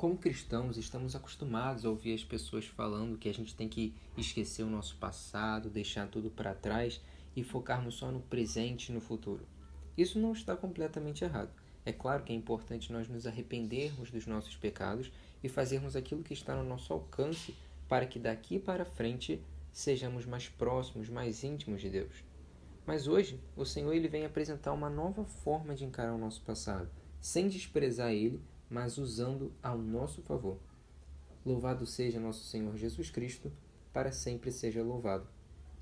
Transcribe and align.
Como 0.00 0.16
cristãos, 0.16 0.78
estamos 0.78 1.14
acostumados 1.14 1.84
a 1.84 1.90
ouvir 1.90 2.14
as 2.14 2.24
pessoas 2.24 2.64
falando 2.64 3.18
que 3.18 3.28
a 3.28 3.34
gente 3.34 3.54
tem 3.54 3.68
que 3.68 3.94
esquecer 4.16 4.62
o 4.62 4.70
nosso 4.70 4.96
passado, 4.96 5.68
deixar 5.68 6.08
tudo 6.08 6.30
para 6.30 6.54
trás 6.54 7.02
e 7.36 7.44
focarmos 7.44 7.96
só 7.96 8.10
no 8.10 8.20
presente 8.20 8.88
e 8.88 8.94
no 8.94 9.00
futuro. 9.02 9.46
Isso 9.98 10.18
não 10.18 10.32
está 10.32 10.56
completamente 10.56 11.22
errado. 11.22 11.50
É 11.84 11.92
claro 11.92 12.24
que 12.24 12.32
é 12.32 12.34
importante 12.34 12.90
nós 12.90 13.08
nos 13.10 13.26
arrependermos 13.26 14.10
dos 14.10 14.26
nossos 14.26 14.56
pecados 14.56 15.12
e 15.44 15.50
fazermos 15.50 15.94
aquilo 15.94 16.22
que 16.22 16.32
está 16.32 16.56
no 16.56 16.64
nosso 16.64 16.94
alcance 16.94 17.54
para 17.86 18.06
que 18.06 18.18
daqui 18.18 18.58
para 18.58 18.86
frente 18.86 19.38
sejamos 19.70 20.24
mais 20.24 20.48
próximos, 20.48 21.10
mais 21.10 21.44
íntimos 21.44 21.82
de 21.82 21.90
Deus. 21.90 22.24
Mas 22.86 23.06
hoje, 23.06 23.38
o 23.54 23.66
Senhor 23.66 23.92
ele 23.92 24.08
vem 24.08 24.24
apresentar 24.24 24.72
uma 24.72 24.88
nova 24.88 25.26
forma 25.26 25.74
de 25.74 25.84
encarar 25.84 26.14
o 26.14 26.18
nosso 26.18 26.40
passado, 26.40 26.88
sem 27.20 27.48
desprezar 27.48 28.12
ele, 28.12 28.40
mas 28.70 28.96
usando 28.96 29.52
ao 29.62 29.76
nosso 29.76 30.22
favor. 30.22 30.58
Louvado 31.44 31.84
seja 31.84 32.20
nosso 32.20 32.44
Senhor 32.44 32.76
Jesus 32.76 33.10
Cristo, 33.10 33.50
para 33.92 34.12
sempre 34.12 34.52
seja 34.52 34.82
louvado. 34.82 35.26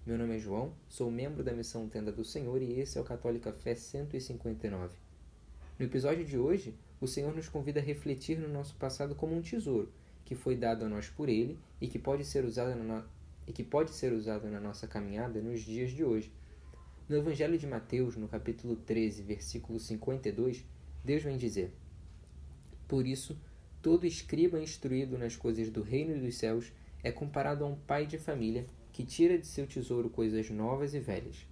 Meu 0.06 0.16
nome 0.16 0.36
é 0.36 0.38
João, 0.38 0.72
sou 0.88 1.10
membro 1.10 1.44
da 1.44 1.52
Missão 1.52 1.86
Tenda 1.88 2.10
do 2.10 2.24
Senhor 2.24 2.62
e 2.62 2.80
esse 2.80 2.96
é 2.96 3.00
o 3.00 3.04
Católica 3.04 3.52
Fé 3.52 3.74
159. 3.74 4.96
No 5.78 5.84
episódio 5.84 6.24
de 6.24 6.38
hoje, 6.38 6.74
o 7.00 7.06
Senhor 7.06 7.36
nos 7.36 7.48
convida 7.48 7.78
a 7.78 7.82
refletir 7.82 8.38
no 8.38 8.48
nosso 8.48 8.74
passado 8.76 9.14
como 9.14 9.36
um 9.36 9.42
tesouro 9.42 9.92
que 10.24 10.34
foi 10.34 10.54
dado 10.54 10.84
a 10.84 10.88
nós 10.88 11.08
por 11.08 11.28
Ele 11.28 11.58
e 11.80 11.88
que 11.88 11.98
pode 11.98 12.22
ser 12.22 12.44
usado 12.44 12.74
na, 12.74 13.02
e 13.46 13.52
que 13.52 13.64
pode 13.64 13.92
ser 13.92 14.12
usado 14.12 14.46
na 14.48 14.60
nossa 14.60 14.86
caminhada 14.86 15.40
nos 15.40 15.62
dias 15.62 15.90
de 15.90 16.04
hoje. 16.04 16.30
No 17.08 17.16
Evangelho 17.16 17.56
de 17.56 17.66
Mateus, 17.66 18.14
no 18.14 18.28
capítulo 18.28 18.76
13, 18.76 19.22
versículo 19.22 19.80
52, 19.80 20.64
Deus 21.02 21.22
vem 21.22 21.38
dizer: 21.38 21.72
por 22.88 23.06
isso, 23.06 23.38
todo 23.82 24.06
escriba 24.06 24.58
instruído 24.58 25.18
nas 25.18 25.36
coisas 25.36 25.68
do 25.68 25.82
reino 25.82 26.18
dos 26.18 26.36
céus 26.36 26.72
é 27.04 27.12
comparado 27.12 27.62
a 27.62 27.68
um 27.68 27.76
pai 27.76 28.06
de 28.06 28.16
família 28.16 28.66
que 28.90 29.04
tira 29.04 29.38
de 29.38 29.46
seu 29.46 29.66
tesouro 29.66 30.08
coisas 30.08 30.48
novas 30.48 30.94
e 30.94 30.98
velhas. 30.98 31.46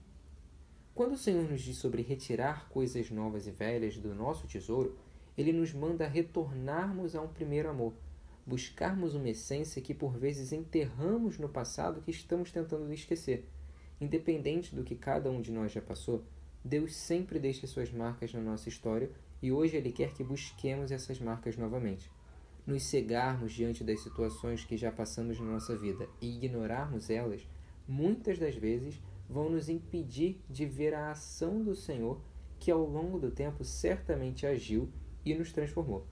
Quando 0.95 1.13
o 1.13 1.19
Senhor 1.19 1.47
nos 1.49 1.61
diz 1.61 1.77
sobre 1.77 2.01
retirar 2.01 2.71
coisas 2.71 3.11
novas 3.11 3.47
e 3.47 3.51
velhas 3.51 3.99
do 3.99 4.15
nosso 4.15 4.47
tesouro, 4.47 4.97
ele 5.37 5.53
nos 5.53 5.75
manda 5.75 6.09
retornarmos 6.09 7.15
a 7.15 7.21
um 7.21 7.29
primeiro 7.29 7.69
amor, 7.69 7.93
buscarmos 8.47 9.15
uma 9.15 9.29
essência 9.29 9.83
que 9.83 9.93
por 9.93 10.17
vezes 10.17 10.53
enterramos 10.53 11.39
no 11.39 11.51
passado 11.51 12.01
que 12.01 12.11
estamos 12.11 12.51
tentando 12.51 12.91
esquecer. 12.95 13.47
Independente 14.01 14.75
do 14.75 14.83
que 14.83 14.95
cada 14.95 15.31
um 15.31 15.43
de 15.43 15.53
nós 15.53 15.71
já 15.71 15.83
passou, 15.83 16.25
Deus 16.67 16.97
sempre 16.97 17.39
deixa 17.39 17.65
suas 17.65 17.93
marcas 17.93 18.33
na 18.35 18.41
nossa 18.41 18.69
história 18.69 19.09
e 19.41 19.53
hoje 19.53 19.77
Ele 19.77 19.93
quer 19.93 20.13
que 20.13 20.25
busquemos 20.25 20.91
essas 20.91 21.21
marcas 21.21 21.57
novamente. 21.57 22.11
Nos 22.67 22.83
cegarmos 22.83 23.53
diante 23.53 23.85
das 23.85 24.01
situações 24.01 24.65
que 24.65 24.77
já 24.77 24.91
passamos 24.91 25.39
na 25.39 25.47
nossa 25.47 25.77
vida 25.77 26.09
e 26.21 26.27
ignorarmos 26.35 27.09
elas, 27.09 27.47
muitas 27.87 28.37
das 28.37 28.57
vezes 28.57 29.01
vão 29.31 29.49
nos 29.49 29.69
impedir 29.69 30.41
de 30.51 30.67
ver 30.67 30.93
a 30.93 31.13
ação 31.13 31.63
do 31.63 31.77
Senhor 31.77 32.21
que 32.59 32.73
ao 32.73 32.85
longo 32.85 33.21
do 33.21 33.31
tempo 33.31 33.63
certamente 33.63 34.45
agiu 34.45 34.91
e 35.25 35.37
nos 35.37 35.53
transformou. 35.53 36.05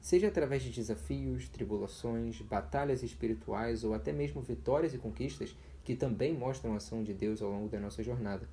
Seja 0.00 0.26
através 0.26 0.64
de 0.64 0.72
desafios, 0.72 1.48
tribulações, 1.48 2.40
batalhas 2.40 3.04
espirituais 3.04 3.84
ou 3.84 3.94
até 3.94 4.12
mesmo 4.12 4.42
vitórias 4.42 4.92
e 4.92 4.98
conquistas 4.98 5.56
que 5.84 5.94
também 5.94 6.34
mostram 6.34 6.72
a 6.72 6.78
ação 6.78 7.04
de 7.04 7.14
Deus 7.14 7.40
ao 7.40 7.48
longo 7.48 7.68
da 7.68 7.78
nossa 7.78 8.02
jornada. 8.02 8.48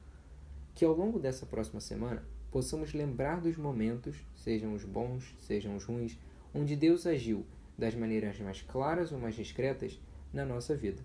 Que 0.73 0.85
ao 0.85 0.93
longo 0.93 1.19
dessa 1.19 1.45
próxima 1.45 1.79
semana 1.79 2.23
possamos 2.51 2.93
lembrar 2.93 3.39
dos 3.39 3.57
momentos, 3.57 4.17
sejam 4.35 4.73
os 4.73 4.83
bons, 4.83 5.35
sejam 5.39 5.75
os 5.75 5.85
ruins, 5.85 6.17
onde 6.53 6.75
Deus 6.75 7.05
agiu 7.05 7.45
das 7.77 7.95
maneiras 7.95 8.39
mais 8.39 8.61
claras 8.61 9.11
ou 9.11 9.19
mais 9.19 9.35
discretas 9.35 9.99
na 10.33 10.45
nossa 10.45 10.75
vida. 10.75 11.03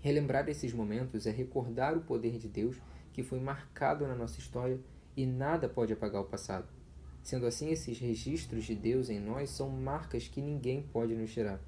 Relembrar 0.00 0.48
esses 0.48 0.72
momentos 0.72 1.26
é 1.26 1.30
recordar 1.30 1.96
o 1.96 2.02
poder 2.02 2.38
de 2.38 2.48
Deus 2.48 2.76
que 3.12 3.22
foi 3.22 3.40
marcado 3.40 4.06
na 4.06 4.14
nossa 4.14 4.38
história 4.38 4.78
e 5.16 5.24
nada 5.24 5.68
pode 5.68 5.92
apagar 5.92 6.20
o 6.20 6.26
passado. 6.26 6.68
Sendo 7.22 7.46
assim, 7.46 7.70
esses 7.70 7.98
registros 7.98 8.64
de 8.64 8.74
Deus 8.74 9.10
em 9.10 9.18
nós 9.18 9.50
são 9.50 9.68
marcas 9.68 10.28
que 10.28 10.40
ninguém 10.40 10.82
pode 10.82 11.14
nos 11.14 11.32
tirar. 11.32 11.60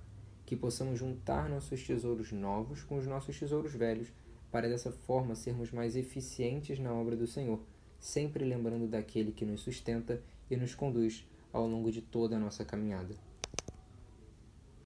Que 0.46 0.54
possamos 0.54 0.98
juntar 0.98 1.48
nossos 1.48 1.84
tesouros 1.84 2.30
novos 2.30 2.84
com 2.84 2.96
os 2.96 3.06
nossos 3.06 3.36
tesouros 3.36 3.74
velhos 3.74 4.12
para 4.50 4.68
dessa 4.68 4.90
forma 4.90 5.34
sermos 5.34 5.70
mais 5.70 5.96
eficientes 5.96 6.78
na 6.78 6.92
obra 6.92 7.16
do 7.16 7.26
Senhor, 7.26 7.60
sempre 7.98 8.44
lembrando 8.44 8.86
daquele 8.86 9.32
que 9.32 9.44
nos 9.44 9.60
sustenta 9.60 10.22
e 10.50 10.56
nos 10.56 10.74
conduz 10.74 11.26
ao 11.52 11.66
longo 11.66 11.90
de 11.90 12.00
toda 12.00 12.36
a 12.36 12.38
nossa 12.38 12.64
caminhada. 12.64 13.14